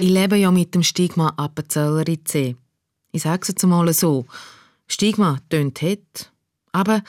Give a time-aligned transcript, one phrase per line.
[0.00, 2.54] Ich lebe ja mit dem Stigma Appenzellerin C.
[3.10, 4.26] Ich sage es jetzt mal so.
[4.86, 6.30] Stigma tönt hett,
[6.70, 7.02] aber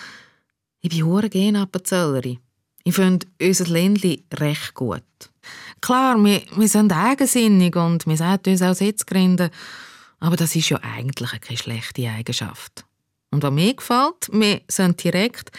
[0.82, 2.40] ich bin hure gerne Appenzellerin.
[2.84, 5.04] Ich finde unser Ländli recht gut.
[5.82, 9.52] Klar, wir, wir sind eigensinnig und wir sollten uns auch Sitz gründen,
[10.20, 12.86] aber das ist ja eigentlich keine schlechte Eigenschaft.
[13.30, 15.52] Und was mir gefällt, wir sind direkt,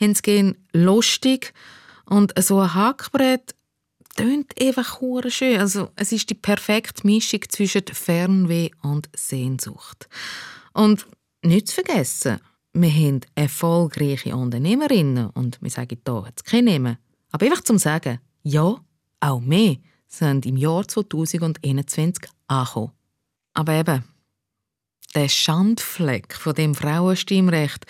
[0.00, 1.54] haben es lustig
[2.06, 3.54] und so ein Hackbrett
[4.16, 5.58] tönt einfach hure schön.
[5.58, 10.08] Also es ist die perfekte Mischung zwischen Fernweh und Sehnsucht.
[10.72, 11.06] Und
[11.42, 12.38] nicht zu vergessen,
[12.72, 16.96] wir haben erfolgreiche Unternehmerinnen und wir sagen hier jetzt kein Namen,
[17.30, 18.76] aber einfach zum sagen, ja,
[19.20, 22.92] auch wir sind im Jahr 2021 angekommen.
[23.54, 24.04] Aber eben,
[25.14, 27.86] der Schandfleck von dem Frauenstimmrecht,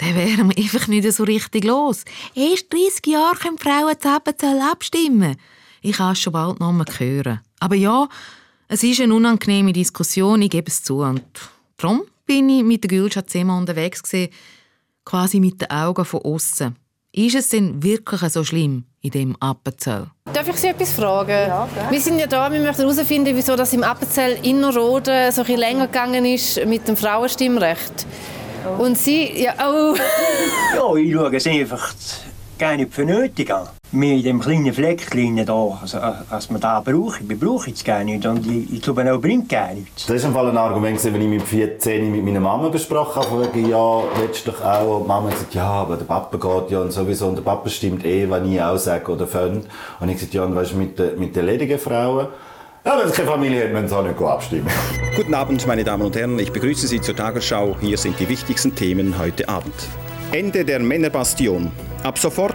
[0.00, 2.04] der wäre einfach nicht so richtig los.
[2.34, 5.36] Erst 30 Jahre können Frauen zu abstimmen.
[5.82, 7.40] Ich kann es schon bald noch mal hören.
[7.60, 8.08] Aber ja,
[8.68, 10.98] es ist eine unangenehme Diskussion, ich gebe es zu.
[10.98, 11.22] Und
[11.76, 14.32] darum bin ich mit der Gülschat Zimmer unterwegs gewesen,
[15.04, 16.76] quasi mit den Augen von außen.
[17.12, 20.08] Ist es denn wirklich so schlimm in dem Appenzell?
[20.30, 21.30] Darf ich Sie etwas fragen?
[21.30, 25.56] Ja, wir sind ja da, wir möchten herausfinden, wieso das im Appenzell Innerrhoden so ein
[25.56, 28.06] länger gegangen ist mit dem Frauenstimmrecht.
[28.66, 28.82] Oh.
[28.82, 29.94] Und Sie, ja, oh.
[30.74, 31.94] ja, ich schaue es einfach
[32.58, 33.68] gar nicht für nötig an.
[33.92, 38.02] Wir in dem kleinen Fleckchen da, also, als man da braucht, wir brauchen es gar
[38.02, 40.06] nicht und ich, ich glaube auch bringt gar nichts.
[40.06, 44.02] Das war ein Argument, wenn ich mit 14 mit meiner Mama besprochen habe, wegen, ja,
[44.44, 47.36] doch auch, und die Mama sagt, ja, aber der Papa geht ja und sowieso, und
[47.36, 49.66] der Papa stimmt eh, was ich auch sage oder fand.
[50.00, 52.28] Und ich sagte, ja, und weißt du, mit, mit den ledigen Frauen,
[52.86, 54.68] ja, wenn es keine Familie hat, müssen sie auch nicht abstimmen.
[55.16, 56.38] Guten Abend, meine Damen und Herren.
[56.38, 57.76] Ich begrüße Sie zur Tagesschau.
[57.80, 59.74] Hier sind die wichtigsten Themen heute Abend.
[60.30, 61.72] Ende der Männerbastion.
[62.04, 62.54] Ab sofort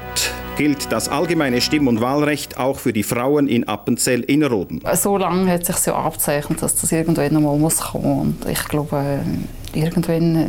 [0.58, 4.82] gilt das allgemeine Stimm- und Wahlrecht auch für die Frauen in Appenzell-Innerrhoden.
[4.94, 8.38] So lange hat sich so abzeichnet, dass das irgendwann einmal muss kommen.
[8.42, 9.20] Und ich glaube,
[9.76, 10.48] irgendwann äh,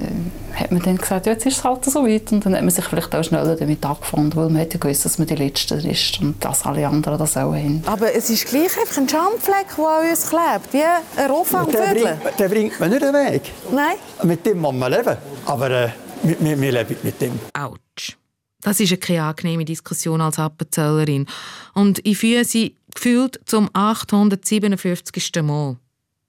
[0.55, 2.31] hat man dann gesagt, ja, jetzt ist es halt so weit.
[2.33, 5.19] Und dann hat man sich vielleicht auch schneller damit angefunden, weil man hätte gewusst, dass
[5.19, 7.83] man die Letzte ist und dass alle anderen das auch haben.
[7.86, 12.19] Aber es ist gleich einfach ein Schandfleck, der an uns klebt, wie ein Rohfangvögel.
[12.39, 13.42] Den bringt man nicht weg.
[13.70, 13.96] Nein.
[14.23, 15.17] Mit dem muss man leben.
[15.46, 15.89] Aber äh,
[16.23, 17.39] wir, wir, wir leben mit dem.
[17.55, 18.17] Autsch.
[18.63, 21.27] Das ist keine angenehme Diskussion als Appenzellerin.
[21.75, 25.42] Und ich führe sie gefühlt zum 857.
[25.42, 25.77] Mal.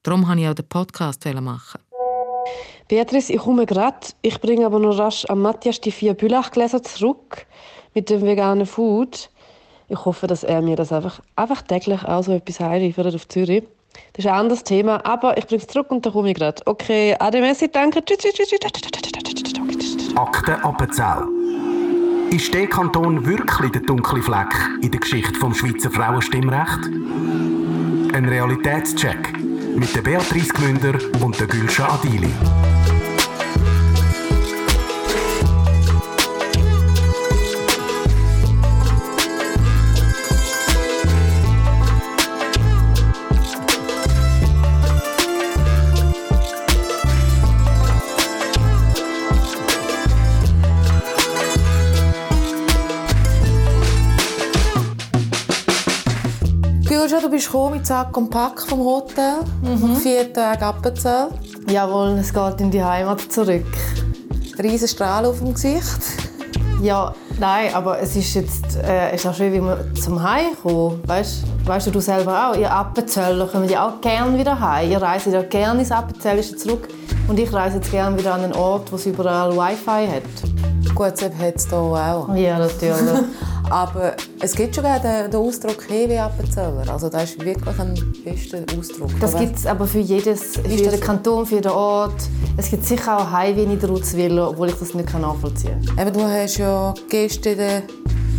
[0.01, 1.79] Darum wollte ich auch den Podcast machen.
[2.93, 3.97] Beatrice, ich komme gerade.
[4.21, 7.47] Ich bringe aber noch rasch an Matthias die vier Bülachgläser zurück
[7.95, 9.31] mit dem veganen Food.
[9.89, 13.63] Ich hoffe, dass er mir das einfach, einfach täglich auch so etwas heimliefert auf Zürich.
[14.13, 16.61] Das ist ein anderes Thema, aber ich bringe es zurück und dann komme ich gerade.
[16.67, 18.05] Okay, ade, merci, danke.
[18.05, 18.59] Tschüss, tschüss, tschüss.
[20.15, 21.23] Akte Appenzell.
[22.29, 26.85] Ist der Kanton wirklich der dunkle Fleck in der Geschichte vom Schweizer Frauenstimmrecht?
[28.13, 29.33] Ein Realitätscheck
[29.75, 32.29] mit der Beatrice Gmünder und der Gülscha Adili.
[57.43, 59.39] Bist gekommen mit Sack und Pack vom Hotel.
[59.61, 59.97] Mhm.
[59.97, 61.27] Vier Tage Appenzell.
[61.69, 63.65] Jawohl, es geht in die Heimat zurück.
[64.61, 65.99] Riesen Strahl auf dem Gesicht.
[66.81, 71.01] Ja, nein, aber es ist jetzt äh, ist auch schön, wie wir zum Heim kommen.
[71.05, 74.89] Weißt, weißt du, du selber auch, ihr Appenzeller kommen ja auch gerne wieder heim.
[74.89, 76.87] Ihr reist ja gerne ins Appenzell zurück.
[77.27, 80.95] Und ich reise jetzt gerne wieder an einen Ort, wo es überall Wi-Fi hat.
[80.95, 82.33] Gut, das hat es hier auch.
[82.35, 83.25] Ja, natürlich.
[83.73, 86.87] Aber es gibt schon den, den Ausdruck Hewe-Appenzeller.
[86.91, 89.09] Also das ist wirklich ein bester Ausdruck.
[89.19, 92.21] Das gibt es aber für jedes, für jeden Kanton, für jeden Ort.
[92.55, 96.07] Es gibt sicher auch Highway in Rutzwil, obwohl ich das nicht nachvollziehen kann.
[96.07, 97.83] Eben, du hast ja gestern der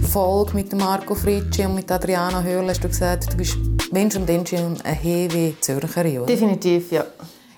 [0.09, 3.57] Folge mit Marco Fritschi und mit Adriana Höhrl hast du gesagt, du bist
[3.91, 6.27] Mensch und Mensch eine Hewe Zürcherin, oder?
[6.27, 7.07] Definitiv, ja.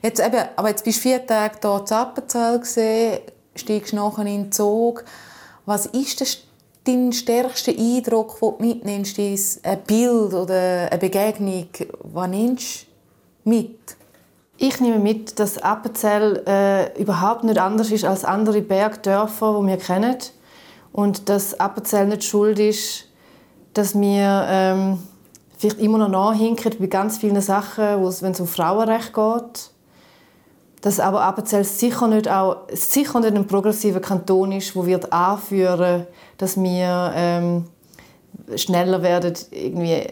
[0.02, 3.20] Jetzt eben, aber jetzt bist du vier Tage hier in Appenzell,
[3.55, 5.05] steigst nachher in den Zug.
[5.67, 6.38] Was ist das
[6.87, 11.69] dein stärkster Eindruck, den du mitnimmst, ist ein Bild oder eine Begegnung?
[12.03, 12.87] Was nimmst
[13.44, 13.97] du mit?
[14.59, 19.77] Ich nehme mit, dass Appenzell äh, überhaupt nicht anders ist als andere Bergdörfer, die wir
[19.77, 20.17] kennen.
[20.93, 23.09] Und dass Appenzell nicht schuld ist,
[23.75, 24.99] dass wir ähm,
[25.59, 29.71] vielleicht immer noch nachhinken bei ganz vielen Sachen, wenn es um Frauenrecht geht.
[30.82, 36.06] Dass aber Appenzell sicher nicht, auch, sicher nicht ein progressiver Kanton ist, der wird anführen
[36.38, 37.64] dass wir ähm,
[38.56, 40.06] schneller werden, irgendwie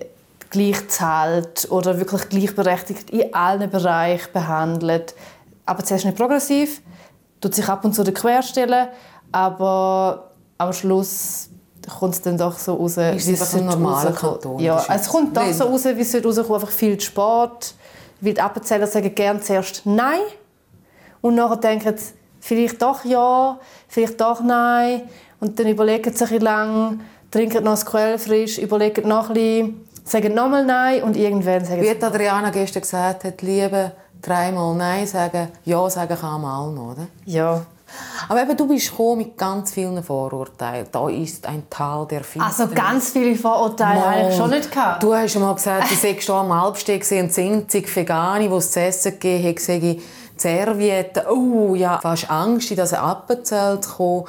[0.50, 5.14] gleich zahlt oder wirklich gleichberechtigt in allen Bereichen behandelt.
[5.66, 6.80] Aber zuerst nicht progressiv,
[7.40, 8.88] tut sich ab und zu querstellen,
[9.32, 11.48] aber am Schluss
[11.98, 14.58] kommt es dann doch so raus, ist es ein normaler Kanton.
[14.60, 17.74] Ja, es kommt doch so raus, wie es rauskommt, einfach viel Sport.
[18.20, 20.20] Weil die Appenzeller sagen gerne zuerst Nein
[21.24, 25.04] und nachher denken sie, vielleicht doch Ja, vielleicht doch Nein.
[25.40, 27.00] Und dann überlegen sie sich lang,
[27.30, 31.88] trinken noch das Quellfrisch, überlegen noch ein bisschen, sagen nochmal Nein und irgendwann sagen Wie
[31.88, 31.98] sie...
[31.98, 36.92] Wie Adriana gestern gesagt hat, lieber dreimal Nein sagen, Ja sagen kann man auch noch,
[36.92, 37.06] oder?
[37.24, 37.64] Ja.
[38.28, 40.86] Aber eben, du bist mit ganz vielen Vorurteilen.
[40.90, 42.60] Da ist ein Tal der Finsternis.
[42.60, 44.14] Also ganz viele Vorurteile Mann.
[44.14, 45.02] habe ich schon nicht gehabt.
[45.02, 49.12] Du hast mal gesagt, du sechst am Alpsteg und sinzig Vegane, die es zu essen
[49.12, 50.00] gegeben hat, sage
[50.36, 51.26] Servietten.
[51.28, 54.24] Oh ja, fast Angst, in das Appenzell zu kommen.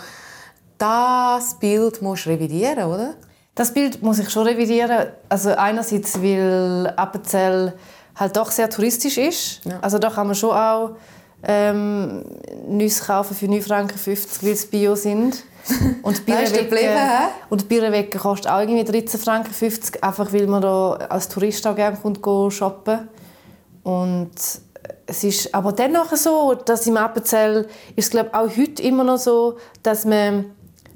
[0.78, 3.14] Das Bild musst du revidieren, oder?
[3.56, 5.08] Das Bild muss ich schon revidieren.
[5.30, 7.74] Also einerseits, weil Appenzell
[8.16, 9.64] halt doch sehr touristisch ist.
[9.66, 9.80] Ja.
[9.82, 10.92] Also da kann man schon auch
[11.48, 12.24] ähm,
[12.68, 14.00] Nüsse kaufen für 9,50 Franken,
[14.42, 15.44] weil es Bio sind.
[16.04, 16.78] Und Birrenwecken,
[17.50, 19.52] und Birrenwecken kostet auch irgendwie 13,50 Franken,
[20.04, 23.10] einfach weil man da als Tourist auch gerne kommt, shoppen
[23.82, 24.30] Und
[25.08, 29.58] es ist aber dennoch so, dass im Appenzell ist glaube auch heute immer noch so,
[29.82, 30.46] dass man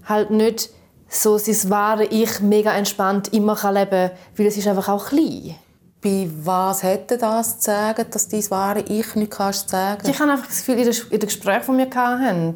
[0.05, 0.69] halt nicht
[1.07, 5.55] so sein wahre Ich mega entspannt immer leben kann, weil es ist einfach auch klein.
[6.01, 10.09] Bei was hätte das zu sagen, dass dein wahre Ich nicht kannst sagen?
[10.09, 12.55] Ich habe einfach das Gefühl, in den Gesprächen, die wir hatten,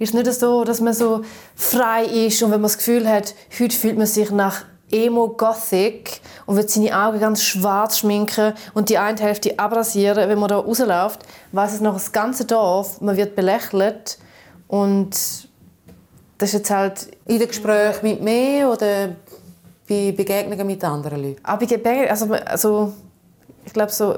[0.00, 1.22] ist es nicht so, dass man so
[1.54, 6.56] frei ist und wenn man das Gefühl hat, heute fühlt man sich nach Emo-Gothic und
[6.56, 11.20] wird seine Augen ganz schwarz schminken und die eine Hälfte abrasieren, wenn man da rausläuft,
[11.52, 14.18] weiß es noch das ganze Dorf, man wird belächelt
[14.66, 15.10] und
[16.38, 17.08] das ist jetzt halt...
[17.26, 19.10] In den Gesprächen mit mir oder
[19.90, 21.40] bei Begegnungen mit anderen Leuten?
[21.42, 21.58] Ah,
[22.08, 22.92] also, also
[23.64, 24.14] ich glaube so,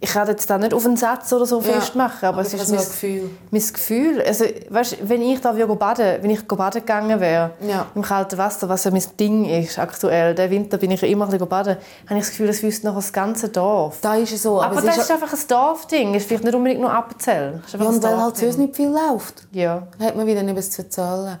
[0.00, 2.52] ich kann jetzt da nicht auf einen Satz oder so ja, festmachen, aber, aber es
[2.52, 3.30] ist mein Gefühl.
[3.52, 4.20] mein Gefühl.
[4.20, 7.86] Also, weißt, wenn ich da baden, wenn ich baden gegangen wäre ja.
[7.94, 11.38] im kalten Wasser, was ja mein Ding ist aktuell, der Winter bin ich immer ein
[11.46, 11.76] baden,
[12.08, 13.98] habe ich das Gefühl, es wüsste noch das ganze Dorf.
[14.02, 14.60] Da ist es so.
[14.60, 16.14] Aber, aber das ist, ist einfach ein Dorfding.
[16.16, 17.62] Es ist vielleicht nicht unbedingt nur Appenzell.
[17.72, 19.46] Ja, und weil halt sonst nicht viel läuft.
[19.52, 19.86] Ja.
[20.00, 21.38] Hat man wieder nichts zu erzählen.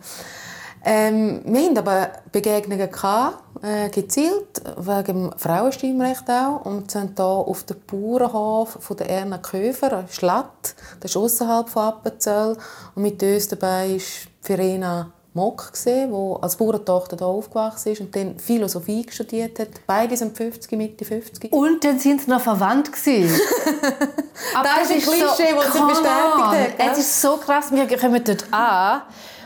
[0.84, 6.64] Ähm, wir hatten aber Begegnungen gehabt, äh, gezielt, wegen dem Frauenstimmrecht auch.
[6.64, 11.82] Und sind hier auf dem Bauernhof von der Erna Köfer, Schlatt, das ist außerhalb von
[11.84, 12.56] Appenzell.
[12.94, 14.00] Und mit uns dabei war
[14.40, 16.08] Verena Mock, die
[16.42, 19.68] als Bauerntochter hier aufgewachsen ist und dann Philosophie studiert hat.
[19.86, 21.50] Beide sind 50, Mitte 50.
[21.52, 22.90] Und dann sind sie noch verwandt.
[22.92, 26.92] das, das ist ein Klischee, so, das sie bestätigt hat.
[26.92, 29.02] Es ist so krass, wir kommen dort an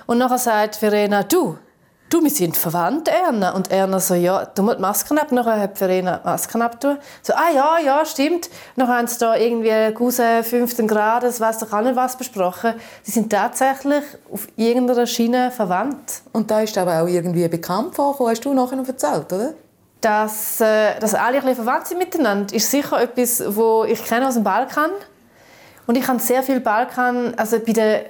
[0.06, 1.58] und nachher sagt Verena, du,
[2.08, 3.50] du, wir sind verwandt, Erna.
[3.50, 5.32] Und Erna so, ja, du musst die Masken ab.
[5.32, 6.98] Nachher hat Verena die Masken abgetan.
[7.22, 8.48] So, ah ja, ja, stimmt.
[8.76, 12.74] Nachher haben sie da irgendwie Cousin 15 Grad, das weiss doch auch nicht was besprochen.
[13.02, 16.22] Sie sind tatsächlich auf irgendeiner Schiene verwandt.
[16.32, 19.54] Und da ist aber auch irgendwie bekannt vorgekommen, hast du nachher noch erzählt, oder?
[20.00, 24.34] Dass, äh, dass alle ein verwandt sind miteinander, ist sicher etwas, wo ich kenne aus
[24.34, 24.90] dem Balkan.
[25.86, 28.00] Und ich habe sehr viel Balkan, also bei den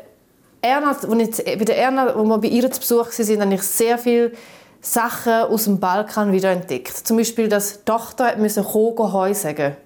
[0.67, 3.63] Erna, wo ich, bei der Erna, wo wir bei ihr zu Besuch waren, habe ich
[3.63, 4.33] sehr viele
[4.81, 6.97] Sachen aus dem Balkan wieder entdeckt.
[7.07, 9.77] Zum Beispiel, dass die Tochter kommen, Heu sagen.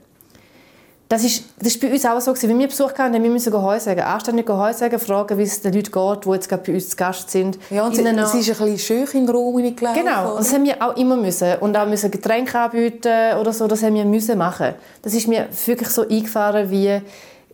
[1.08, 3.80] Das ist, das ist bei uns auch so, wenn wir Besuch hatten, müssen wir Heu
[3.80, 4.00] sagen.
[4.00, 6.96] Anständig Heu sagen, fragen, wie es den Leuten geht, die jetzt gerade bei uns zu
[6.96, 7.58] Gast sind.
[7.68, 8.08] Ja, und sie, sie
[8.50, 10.04] ist ein bisschen schön in den Raum gelaufen.
[10.04, 11.56] Genau, und das haben wir auch immer müssen.
[11.58, 14.74] Und auch müssen Getränke anbieten oder so, das haben wir müssen machen.
[15.02, 17.00] Das ist mir wirklich so eingefahren, wie,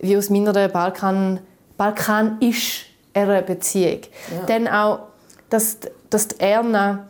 [0.00, 1.40] wie aus meiner Balkan,
[1.78, 2.84] Balkan ist
[3.16, 4.00] einer Beziehung.
[4.30, 4.46] Ja.
[4.46, 5.00] Dann auch,
[5.50, 5.78] dass,
[6.10, 7.06] dass die Erna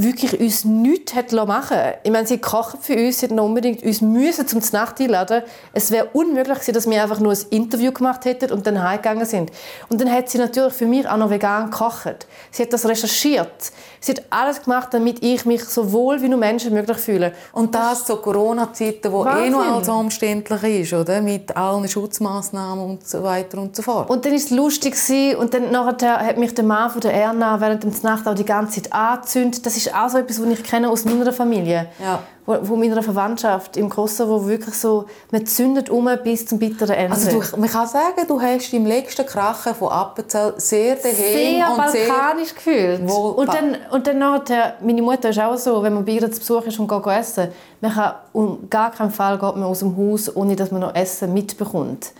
[0.00, 4.00] wirklich uns nichts hat machen Ich meine, sie kochen für uns, sie hätten unbedingt uns
[4.00, 5.42] müssen zum Nacht einladen.
[5.72, 9.26] Es wäre unmöglich gewesen, dass wir einfach nur ein Interview gemacht hätten und dann heimgegangen
[9.26, 9.50] sind.
[9.88, 12.28] Und dann hat sie natürlich für mich auch noch vegan gekocht.
[12.52, 13.72] Sie hat das recherchiert.
[14.00, 17.32] Sie hat alles gemacht, damit ich mich so wohl wie nur Menschen möglich fühle.
[17.52, 19.46] Und das zu Corona-Zeiten, wo Wahnsinn.
[19.46, 21.20] eh noch alles umständlich ist, oder?
[21.20, 24.08] Mit allen Schutzmaßnahmen und so weiter und so fort.
[24.08, 24.96] Und dann ist es lustig
[25.36, 28.44] und dann nachher hat mich der Mann von der Erna während der Nacht auch die
[28.44, 29.66] ganze Zeit angezündet.
[29.66, 31.88] Das ist auch so etwas, was ich kenne aus meiner Familie.
[32.00, 37.14] Ja von meiner Verwandtschaft im Kosovo wirklich so, man zündet um bis zum bitteren Ende.
[37.14, 41.70] Also du, man kann sagen, du hast im letzten Krachen von Appenzell sehr daheim sehr
[41.70, 43.00] und balkanisch gefühlt.
[43.02, 46.38] Und dann, und dann nachher, meine Mutter ist auch so, wenn man bei ihr zu
[46.38, 47.48] Besuch ist und geht essen,
[47.82, 50.94] man kann um gar keinen Fall geht man aus dem Haus, ohne dass man noch
[50.94, 52.12] Essen mitbekommt.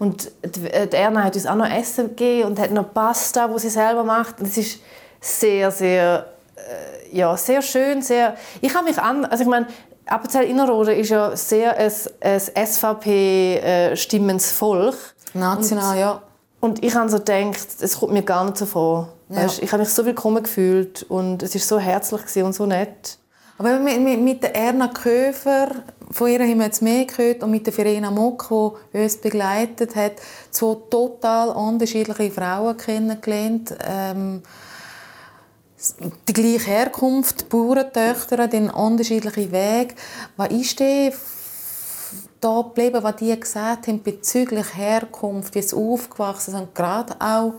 [0.00, 0.66] Und die
[0.96, 4.40] Erna hat uns auch noch Essen gegeben und hat noch Pasta, die sie selber macht.
[4.40, 4.80] Das ist
[5.20, 8.36] sehr, sehr äh, ja, sehr schön, sehr...
[8.60, 9.24] Ich habe mich an...
[9.24, 9.66] Also ich meine,
[10.06, 14.94] Appenzell Innerrhoden ist ja sehr ein, ein SVP-stimmendes Volk.
[15.34, 16.22] National, und, ja.
[16.60, 19.08] Und ich habe so gedacht, es kommt mir gar nicht so vor.
[19.28, 19.42] Ja.
[19.42, 23.18] Weißt, ich habe mich so willkommen gefühlt und es war so herzlich und so nett.
[23.58, 25.68] Aber mit, mit, mit der Erna Köfer,
[26.10, 28.48] von ihr haben wir jetzt mehr gehört, und mit der Verena Mock,
[28.92, 30.12] die uns begleitet hat,
[30.50, 33.74] zwei total unterschiedliche Frauen kennengelernt.
[33.84, 34.42] Ähm,
[36.28, 39.94] die gleiche Herkunft, Bauerntöchter, den unterschiedlichen Weg.
[40.36, 41.12] Was ist denn
[42.40, 47.54] da geblieben, was die gesagt haben bezüglich Herkunft, wie sie aufgewachsen sind, gerade auch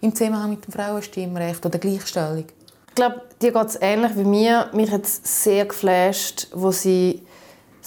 [0.00, 2.44] im Zusammenhang mit dem Frauenstimmrecht oder Gleichstellung?
[2.88, 4.70] Ich glaube, dir geht es ähnlich wie mir.
[4.72, 7.22] Mich hat es sehr geflasht, wo sie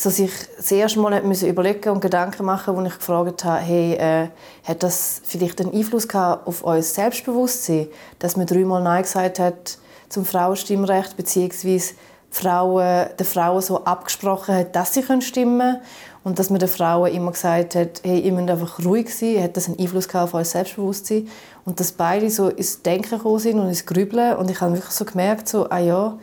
[0.02, 3.94] so sich das erste Mal müssen überlegen und Gedanken machen, wo ich gefragt habe, hey,
[3.94, 4.30] äh,
[4.64, 9.78] hat das vielleicht einen Einfluss gehabt auf euer Selbstbewusstsein, dass man dreimal Nein gesagt hat
[10.10, 11.94] zum Frauenstimmrecht, beziehungsweise
[12.32, 15.82] Frauen, den Frauen so abgesprochen hat, dass sie stimmen können
[16.24, 19.56] und dass man den Frauen immer gesagt hat, hey, ihr müsst einfach ruhig sein, hat
[19.56, 21.28] das einen Einfluss gehabt auf euer Selbstbewusstsein
[21.64, 24.94] und dass beide so ins Denken gekommen sind und ins Grübeln und ich habe wirklich
[24.94, 26.18] so gemerkt, so, ah ja,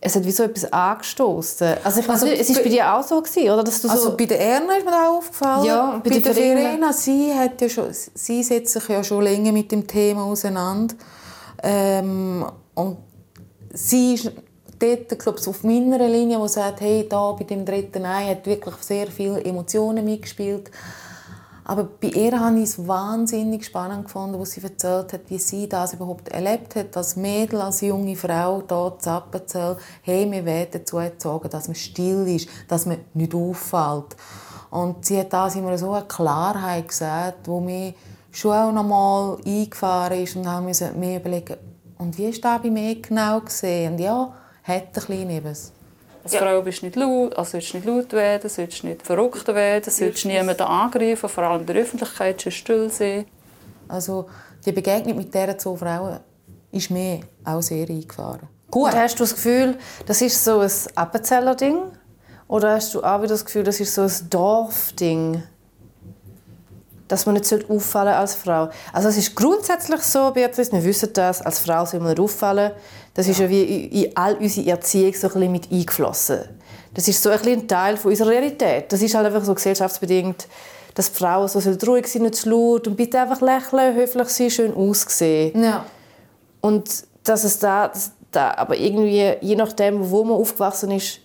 [0.00, 1.78] es hat wie so etwas angestoßen.
[1.82, 3.64] Also ich also, es war bei dir auch so gewesen, oder?
[3.64, 5.64] Dass du also so bei der Erna ist mir auch aufgefallen.
[5.64, 9.52] Ja, bei, bei der Verena, sie, hat ja schon, sie setzt sich ja schon länger
[9.52, 10.94] mit dem Thema auseinander.
[11.62, 12.98] Ähm, und
[13.72, 14.32] sie ist
[14.78, 18.46] dort, glaube ich, auf meiner Linie, die sagt, hey, da bei dem dritten Ei hat
[18.46, 20.70] wirklich sehr viele Emotionen mitgespielt.
[21.68, 25.68] Aber bei ihr habe ich es wahnsinnig spannend gefunden, was sie erzählt hat, wie sie
[25.68, 29.76] das überhaupt erlebt hat, als Mädel, als junge Frau hier zu Appenzell.
[30.02, 34.14] Hey, wir werden dazu erzogen, dass man still ist, dass man nicht auffällt.
[34.70, 37.94] Und sie hat das immer so eine Klarheit gesagt, wo mir
[38.30, 41.56] schon auch noch mal eingefahren ist und haben mir überlegen,
[41.98, 43.94] und wie ist das bei mir genau gesehen?
[43.94, 44.32] Und ja,
[44.62, 45.72] hat ein bisschen etwas.
[46.26, 46.40] Als ja.
[46.40, 50.24] Frau bist du nicht laut, also sollst nicht laut werden, sollst nicht verrückt werden, sollst
[50.24, 53.26] niemanden angreifen, vor allem in der Öffentlichkeit schon still sein.
[53.86, 54.26] Also
[54.64, 56.18] die Begegnung mit diesen zwei Frauen
[56.72, 58.48] ist mir auch sehr eingefahren.
[58.72, 58.92] Gut.
[58.92, 61.78] Und hast du das Gefühl, das ist so ein Appenzeller-Ding?
[62.48, 65.44] Oder hast du auch wieder das Gefühl, das ist so ein Dorfding?
[67.08, 68.68] Dass man nicht auffallen als Frau.
[68.92, 72.72] Also es ist grundsätzlich so, Beatrice, wir wissen das, als Frau soll man auffallen.
[73.14, 73.32] Das ja.
[73.32, 76.40] ist ja wie in all unsere Erziehung so ein bisschen mit eingeflossen.
[76.94, 78.92] Das ist so ein, ein Teil von unserer Realität.
[78.92, 80.48] Das ist halt einfach so gesellschaftsbedingt,
[80.94, 84.50] dass die Frauen so ruhig sind, nicht zu laut und bitte einfach lächeln, höflich sein,
[84.50, 85.62] schön aussehen.
[85.62, 85.84] Ja.
[86.60, 91.20] Und dass es da, dass da aber irgendwie, je nachdem, wo man aufgewachsen ist,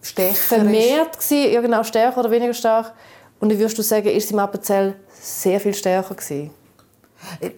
[0.00, 2.92] Stärker vermehrt war, ja genau, stärker oder weniger stark.
[3.40, 6.50] Und dann würdest du sagen, ist es im Appenzell sehr viel stärker gewesen?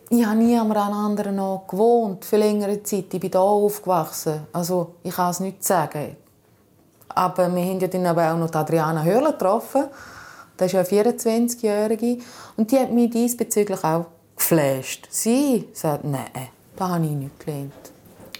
[0.09, 3.13] Ich habe nie an einem anderen Ort gewohnt, für längere Zeit.
[3.13, 4.47] Ich bin hier aufgewachsen.
[4.53, 6.17] Also, ich kann es nicht sagen.
[7.09, 9.85] Aber wir haben ja dann aber auch noch Adriana Hörler getroffen.
[10.57, 12.19] Das ist ja eine 24-Jährige.
[12.57, 14.07] Und die hat mich diesbezüglich auch
[14.37, 15.09] geflasht.
[15.11, 17.73] Sie sagt, nein, das habe ich nicht gelernt.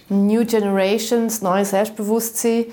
[0.09, 2.65] New Generations, neues Selbstbewusstsein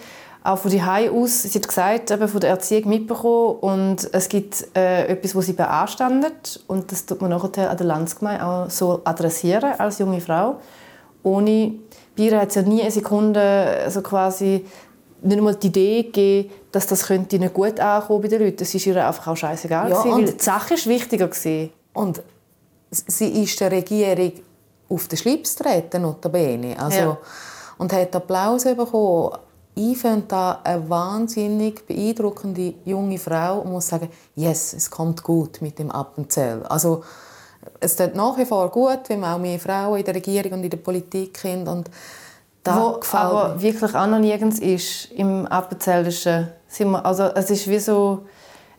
[0.44, 4.66] auch von die aus, sie hat gesagt, eben von der Erziehung mitbekommen und es gibt
[4.76, 9.00] äh, etwas, was sie beanstandet und das tut man nachher an der Landsgemeinde auch so
[9.04, 10.60] adressieren als junge Frau.
[11.22, 11.74] Ohne
[12.14, 14.64] Bira hat es ja nie eine Sekunde so quasi
[15.22, 18.62] nicht einmal die Idee gegeben, dass das könnte nicht gut ankommen bei den Leuten.
[18.62, 21.70] Es war ihr einfach auch scheißegal, ja, gewesen, weil die Sache ist wichtiger gewesen.
[21.92, 22.22] Und
[22.90, 24.32] sie ist der Regierung
[24.88, 26.78] auf den Schlips getreten, notabene.
[26.78, 27.18] Also, ja.
[27.78, 29.32] Und hat Applaus bekommen
[29.78, 35.62] ich finde da eine wahnsinnig beeindruckende junge Frau und muss sagen, yes, es kommt gut
[35.62, 36.64] mit dem Appenzell.
[36.64, 37.04] Also
[37.78, 40.64] es tut nach wie vor gut, wenn man auch mehr Frauen in der Regierung und
[40.64, 41.88] in der Politik sind und
[42.64, 43.62] da Wo aber mir.
[43.62, 46.48] wirklich auch noch nirgends ist im Appenzellischen.
[47.04, 48.26] Also es ist wie so,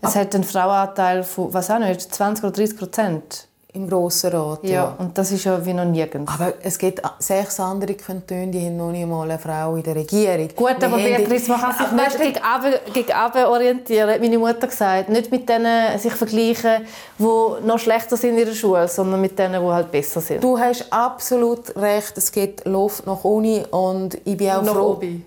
[0.01, 4.31] es Ab hat einen Frauenanteil von, was auch nicht, 20 oder 30 Prozent im Grossen
[4.31, 4.63] Rat.
[4.63, 6.31] Ja, ja, und das ist ja wie noch nirgends.
[6.33, 9.95] Aber es gibt sechs andere Kantone, die haben noch nicht mal eine Frau in der
[9.95, 10.49] Regierung.
[10.55, 14.65] Gut, aber Beatrice, man kann sich nicht gegen Abend, gegen Abend orientieren, hat meine Mutter
[14.65, 15.09] gesagt.
[15.09, 16.85] Nicht mit denen sich vergleichen,
[17.19, 20.43] die noch schlechter sind in der Schule, sondern mit denen, die halt besser sind.
[20.43, 24.91] Du hast absolut recht, es gibt Luft nach Uni und ich bin auch nach froh...
[24.93, 25.23] Obi.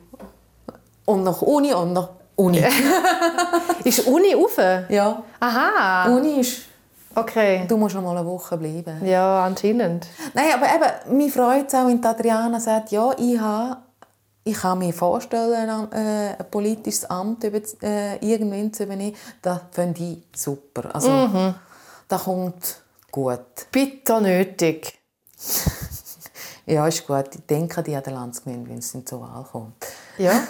[1.05, 2.61] Und nach Uni und nach Uni.
[3.85, 4.59] ist Uni auf?
[4.89, 5.23] Ja.
[5.39, 6.13] Aha.
[6.13, 6.72] Uni ist
[7.15, 7.65] Okay.
[7.69, 9.05] Du musst noch mal eine Woche bleiben.
[9.05, 10.07] Ja, anscheinend.
[10.35, 13.79] Nein, aber eben, mich freut es auch, wenn Adriana sagt, ja, ich habe
[14.45, 19.17] ich kann mir vorstellen, ein, äh, ein politisches Amt über, äh, irgendwann zu übernehmen.
[19.41, 20.95] Das finde ich super.
[20.95, 21.55] Also, mhm.
[22.09, 23.67] Das kommt gut.
[23.71, 24.99] Bitte nötig.
[26.67, 27.35] ja, ist gut.
[27.35, 29.87] Ich denke die an der Landsgemeinde, wenn es in zur Wahl kommt.
[30.19, 30.33] Ja.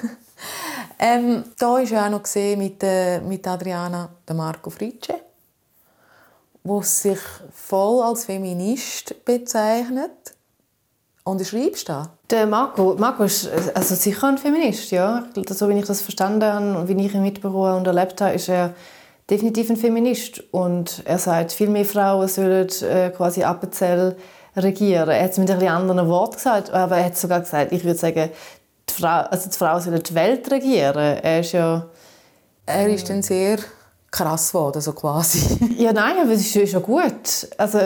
[0.99, 5.14] Ähm, da war ja auch noch gesehen mit, äh, mit Adriana der Marco Fritsche,
[6.64, 7.19] wo sich
[7.52, 10.11] voll als Feminist bezeichnet.
[11.25, 12.11] Und du schreibst da?
[12.31, 15.25] Der Marco, Marco ist also sicher ein Feminist, ja.
[15.49, 18.49] So wie ich das verstanden habe und wie ich ihn mitbekommen und erlebt habe, ist
[18.49, 18.75] er
[19.31, 20.42] definitiv ein Feminist.
[20.52, 24.16] Und er sagt, viel mehr Frauen sollen äh, quasi Appenzell
[24.57, 25.09] regieren.
[25.11, 27.99] Er hat es mit ein anderen Worten gesagt, aber er hat sogar gesagt, ich würde
[27.99, 28.31] sagen,
[28.88, 31.19] die Frau, also die Frau soll die Welt regieren.
[31.23, 31.87] Er ist ja...
[32.66, 33.59] Er ist dann sehr
[34.12, 35.75] krass geworden, so quasi.
[35.78, 37.49] ja, nein, aber es ist ja gut.
[37.59, 37.81] Also,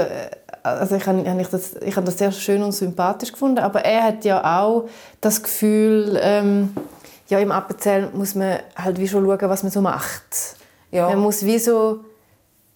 [0.62, 4.02] also ich habe ich das, ich habe das sehr schön und sympathisch gefunden, aber er
[4.02, 4.87] hat ja auch
[5.23, 6.76] das Gefühl, ähm,
[7.28, 10.56] ja, im Appenzell muss man halt wie schon schauen, was man so macht.
[10.90, 11.09] Ja.
[11.09, 12.00] Man muss wie so,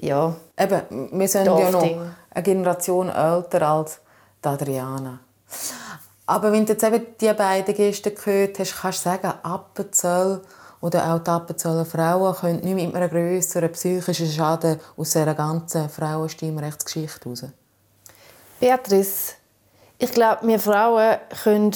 [0.00, 3.98] ja, Eben, wir sind ja noch eine Generation älter als
[4.42, 5.20] Adriana.
[6.26, 10.42] Aber wenn du jetzt eben die beiden Gäste gehört hast, kannst du sagen, Appenzell
[10.80, 15.88] oder auch die Appenzeller Frauen können nicht mit einem grösseren psychischen Schaden aus dieser ganzen
[15.88, 17.44] Frauenstimmrechtsgeschichte raus.
[18.58, 19.34] Beatrice,
[19.98, 21.74] ich glaube, wir Frauen können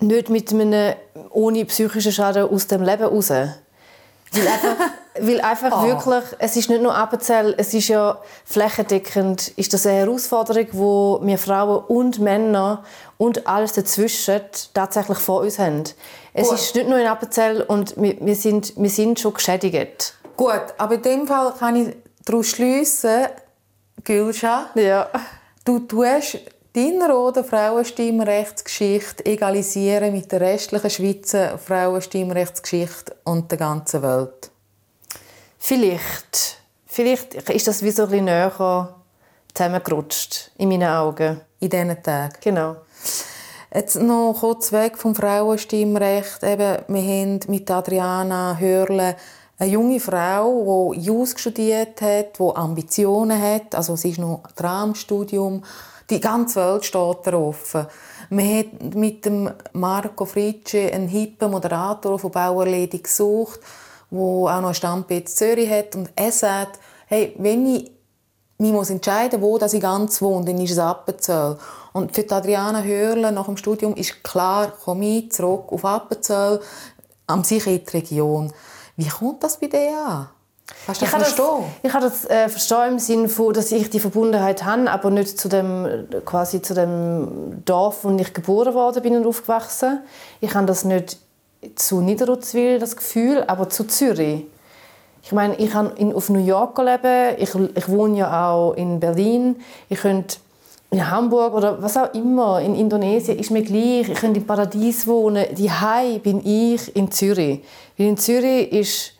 [0.00, 0.94] nicht mit einem
[1.30, 3.30] ohne psychischen Schaden aus dem Leben raus.
[3.30, 3.58] Weil
[4.32, 4.76] einfach,
[5.20, 5.86] weil einfach oh.
[5.86, 11.20] wirklich, es ist nicht nur Appenzell, es ist ja flächendeckend, ist das eine Herausforderung, wo
[11.22, 12.84] wir Frauen und Männer
[13.18, 14.40] und alles dazwischen
[14.74, 15.84] tatsächlich vor uns haben.
[16.32, 16.58] Es Gut.
[16.58, 20.14] ist nicht nur in Appenzell und wir, wir, sind, wir sind schon geschädigt.
[20.36, 23.26] Gut, aber in dem Fall kann ich daraus schliessen,
[24.04, 25.08] Gülscha, ja.
[25.64, 26.38] du tust
[26.72, 34.49] deine rote Frauenstimmrechtsgeschichte egalisieren mit der restlichen Schweizer Frauenstimmrechtsgeschichte und der ganzen Welt?
[35.60, 36.56] Vielleicht.
[36.86, 38.96] Vielleicht ist das wie so ein bisschen näher
[39.54, 41.40] zusammengerutscht, in meinen Augen.
[41.60, 42.34] In diesen Tagen?
[42.40, 42.76] Genau.
[43.72, 46.42] Jetzt noch kurz weg vom Frauenstimmrecht.
[46.42, 49.14] Eben, wir haben mit Adriana Hörle
[49.58, 53.74] eine junge Frau, die Jus studiert hat, die Ambitionen hat.
[53.74, 55.62] Also sie ist noch dran Studium.
[56.08, 57.74] Die ganze Welt steht darauf.
[58.30, 63.60] Man hat mit dem Marco Fritsche einen hippen Moderator von Bauerledig gesucht,
[64.10, 65.94] der auch noch einen Stammplatz Zürich hat.
[65.96, 67.90] Und er sagt, hey, wenn ich
[68.60, 71.56] mich muss entscheiden wo dass ich ganz wohne, dann ist es Appenzell.
[71.92, 76.60] Und für Adriana Hörle nach dem Studium ist klar, komme ich zurück auf Appenzell,
[77.26, 78.52] am die Region.
[78.96, 80.28] Wie kommt das bei dir an?
[80.86, 81.64] Kannst du das ich verstehen?
[81.64, 85.10] Das, ich kann das äh, verstehen im Sinne von, dass ich die Verbundenheit habe, aber
[85.10, 90.00] nicht zu dem, quasi zu dem Dorf, wo ich geboren worden bin und aufgewachsen.
[90.40, 91.18] Ich habe das nicht
[91.74, 94.44] zu Niederutzwil, das Gefühl, aber zu Zürich.
[95.22, 99.56] Ich meine, ich kann auf New York leben, ich, ich wohne ja auch in Berlin.
[99.88, 100.38] Ich könnte
[100.90, 104.08] in Hamburg oder was auch immer, in Indonesien, ist mir gleich.
[104.08, 105.46] Ich könnte im Paradies wohnen.
[105.54, 107.62] Die Hai bin ich in Zürich.
[107.96, 109.12] Weil in Zürich ist,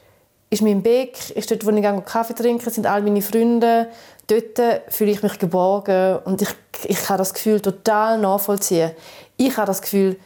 [0.48, 3.88] ist mein Beck, ist dort, wo ich Kaffee trinke, sind all meine Freunde.
[4.26, 6.48] Dort fühle ich mich geborgen und ich,
[6.84, 8.92] ich kann das Gefühl total nachvollziehen.
[9.36, 10.16] Ich habe das Gefühl,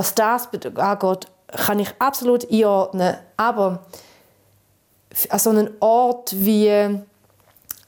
[0.00, 1.26] was das angeht,
[1.66, 3.16] kann ich absolut einordnen.
[3.36, 3.80] Aber
[5.28, 7.00] an so einen Ort wie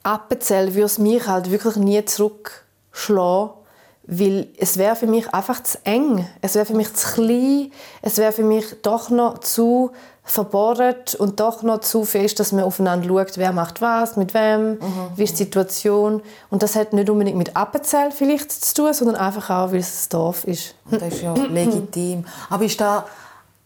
[0.02, 3.54] Appenzell würde es mich halt wirklich nie zurückschlagen,
[4.02, 6.28] weil es wäre für mich einfach zu eng.
[6.42, 7.72] Es wäre für mich zu klein.
[8.02, 9.92] Es wäre für mich doch noch zu
[10.24, 14.74] verbohrt und doch noch zu fest, dass man aufeinander schaut, wer macht was, mit wem,
[14.74, 14.78] mhm.
[15.16, 16.22] wie ist die Situation.
[16.48, 20.06] Und das hat nicht unbedingt mit Appenzell vielleicht zu tun, sondern einfach auch, weil es
[20.06, 20.74] ein Dorf ist.
[20.90, 22.24] Und das ist ja legitim.
[22.50, 23.04] Aber ist da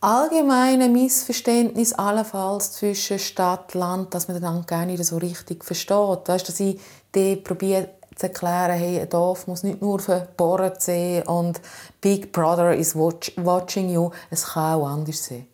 [0.01, 6.27] allgemeine Missverständnis allenfalls zwischen Stadt und Land, dass man dann gar nicht so richtig versteht.
[6.27, 6.81] Weißt, dass ich
[7.14, 11.61] die probiere zu erklären, hey, ein Dorf muss nicht nur verbohrt sein und
[12.01, 14.11] Big Brother is watching you.
[14.31, 15.47] Es kann auch anders sein.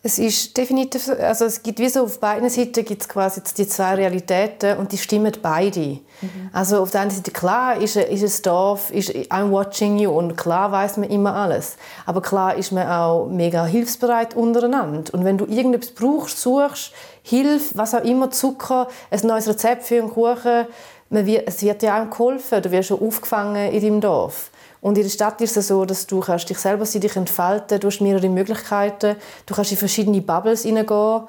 [0.00, 3.66] Es ist definitiv, also es gibt wie so auf beiden Seiten gibt es quasi die
[3.66, 5.80] zwei Realitäten und die stimmen beide.
[5.80, 6.50] Mhm.
[6.52, 10.36] Also auf der einen Seite klar ist, ist ein Dorf, ist I'm watching you und
[10.36, 11.76] klar weiß man immer alles.
[12.06, 15.12] Aber klar ist man auch mega hilfsbereit untereinander.
[15.12, 16.92] Und wenn du irgendetwas brauchst, suchst,
[17.24, 20.66] Hilfe, was auch immer, Zucker, ein neues Rezept für einen Kuchen,
[21.10, 24.52] man wird, es wird dir auch geholfen, du wirst schon aufgefangen in deinem Dorf.
[24.80, 27.88] Und in der Stadt ist es so, dass du kannst dich selber dich entfalten, du
[27.88, 31.22] hast mehrere Möglichkeiten, du kannst in verschiedene Bubbles hineingehen,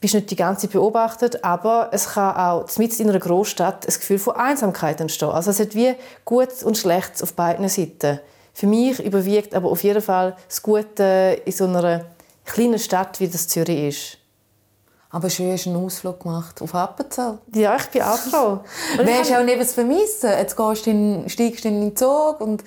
[0.00, 3.94] bist nicht die ganze Zeit beobachtet, aber es kann auch mitten in einer Großstadt ein
[3.94, 5.28] Gefühl von Einsamkeit entstehen.
[5.28, 8.20] Also es hat wie Gutes und Schlechtes auf beiden Seiten.
[8.52, 12.06] Für mich überwiegt aber auf jeden Fall das Gute in so einer
[12.46, 14.18] kleinen Stadt, wie das Zürich ist.
[15.10, 17.38] Aber schön hast du einen Ausflug gemacht auf Appenzell.
[17.54, 18.60] Ja, ich bin auch froh.
[18.98, 20.30] Wärst du auch nicht vermissen?
[20.30, 22.64] Jetzt gehst du in, steigst du in den Zug und...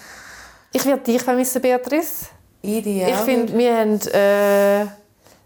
[0.71, 2.27] Ich werde dich vermissen, Beatrice.
[2.61, 3.09] Ideal.
[3.09, 4.85] Ich finde, wir haben, äh,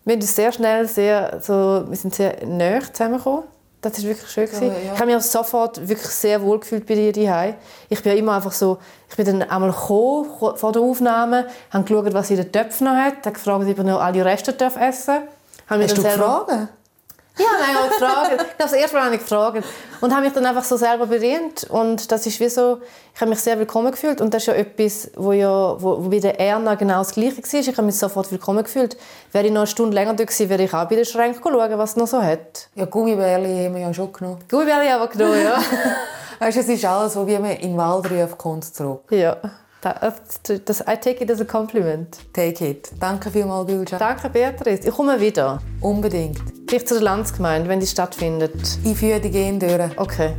[0.03, 3.43] wir haben uns sehr schnell sehr, so, wir sind sehr nahe zusammengekommen.
[3.82, 4.45] Das war wirklich schön.
[4.45, 4.67] gewesen.
[4.67, 4.93] Ja, ja.
[4.93, 7.56] Ich habe mich sofort wirklich sehr wohl gefühlt bei dir daheim.
[7.89, 8.77] Ich bin ja immer einfach so,
[9.10, 12.88] ich bin dann einmal gekommen, vor der Aufnahme, habe geschaut, was sie in den Töpfen
[12.88, 14.77] noch hat, habe gefragt, ob ich noch alle Reste essen darf.
[14.77, 16.69] Hast du gefragt?
[17.38, 18.56] Ja, nein, ich habe gefragt.
[18.60, 19.63] Das erste Mal habe ich gefragt.
[20.02, 21.63] Und habe mich dann einfach so selber bedient.
[21.63, 22.80] Und das ist wie so,
[23.13, 24.22] ich habe mich sehr willkommen gefühlt.
[24.22, 27.38] Und das ist ja etwas, wo, ja, wo, wo bei der Erna genau das Gleiche
[27.38, 27.60] war.
[27.60, 28.98] Ich habe mich sofort willkommen gefühlt.
[29.32, 31.78] Wäre ich noch eine Stunde länger dort gewesen, wäre ich auch bei den Schränken schauen,
[31.78, 32.69] was es noch so hat.
[32.76, 34.39] Ja, Gummibärli haben wir ja schon genommen.
[34.50, 35.58] Gummibärli haben wir genommen, ja.
[36.39, 39.06] weißt du, es ist alles so, wie man in den Wald ruft, kommt zurück.
[39.10, 39.38] Ja,
[39.84, 42.17] das, das, I take it as a compliment.
[42.34, 42.89] Take it.
[43.00, 44.00] Danke vielmals, Gülcan.
[44.00, 44.88] Danke, Beatrice.
[44.88, 45.62] Ich komme wieder.
[45.82, 46.41] Unbedingt.
[46.67, 48.80] Vielleicht zu der Landsgemeinde, wenn die stattfindet.
[48.84, 49.98] Ich führe die gehen durch.
[49.98, 50.34] Okay.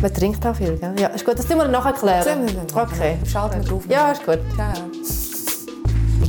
[0.00, 0.94] Man trinkt auch viel, gell?
[0.98, 1.38] Ja, ist gut.
[1.38, 2.46] Das müssen wir nachher klären.
[2.74, 3.18] Okay.
[3.30, 3.84] Schalten wir drauf.
[3.88, 4.40] Ja, ist gut.
[4.54, 4.72] Ciao.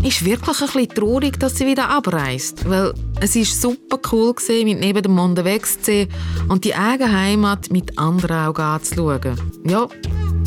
[0.03, 4.65] Ist wirklich ein bisschen traurig, dass sie wieder abreist, weil es ist super cool gewesen,
[4.65, 6.07] mit neben dem Mond unterwegs zu sein
[6.49, 9.39] und die eigene Heimat mit anderen Augen anzuschauen.
[9.65, 9.87] Ja,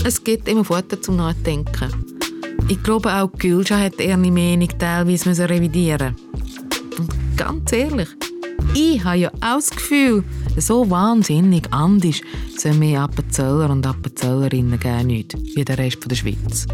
[0.04, 1.92] es gibt immer Futter zum Nachdenken.
[2.68, 6.16] Ich glaube, auch Gülscha hat ihre Meinung teilweise müssen revidieren
[6.98, 8.08] Und ganz ehrlich,
[8.74, 10.24] ich habe ja auch das Gefühl,
[10.56, 12.20] so wahnsinnig anders
[12.56, 16.66] sind mehr Appenzeller und Appenzellerinnen gar nicht wie der Rest der Schweiz.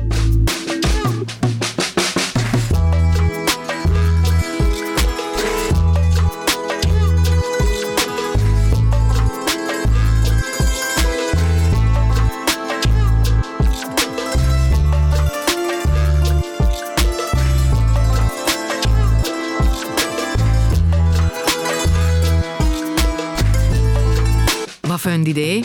[24.92, 25.64] Was für eine Idee?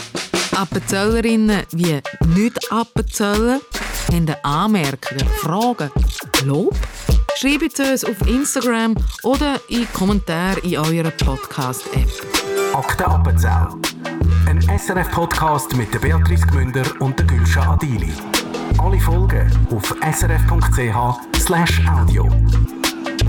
[0.56, 2.00] Appenzellerinnen wie
[2.34, 3.60] nicht Appenzellen
[4.10, 5.90] haben Anmerkungen, Fragen,
[6.46, 6.74] Lob?
[7.36, 12.08] Schreibt es uns auf Instagram oder in Kommentare in eurer Podcast-App.
[12.72, 13.68] Akte Appenzell.
[14.46, 18.14] Ein SRF-Podcast mit Beatrice Gmünder und Gülscha Adili.
[18.78, 20.96] Alle Folgen auf srf.ch
[21.86, 22.26] audio.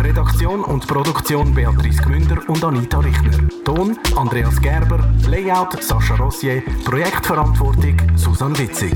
[0.04, 3.38] Redaktion und Produktion Beatrice Gmünder und Anita Richner.
[3.66, 8.94] Ton Andreas Gerber, Layout Sascha Rossier, Projektverantwortung Susanne Witzig.